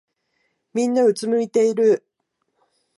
[0.73, 2.03] みんなうつむいてる。